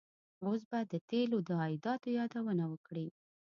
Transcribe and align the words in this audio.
اوس 0.45 0.61
به 0.69 0.79
د 0.91 0.93
تیلو 1.09 1.37
د 1.47 1.49
عایداتو 1.61 2.07
یادونه 2.17 2.63
وکړي. 2.71 3.07